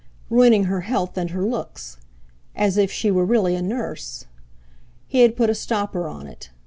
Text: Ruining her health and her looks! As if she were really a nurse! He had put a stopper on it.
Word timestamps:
Ruining 0.31 0.63
her 0.63 0.81
health 0.81 1.15
and 1.15 1.29
her 1.29 1.45
looks! 1.45 1.97
As 2.55 2.75
if 2.75 2.91
she 2.91 3.11
were 3.11 3.23
really 3.23 3.53
a 3.55 3.61
nurse! 3.61 4.25
He 5.05 5.19
had 5.19 5.37
put 5.37 5.51
a 5.51 5.53
stopper 5.53 6.07
on 6.07 6.25
it. 6.25 6.49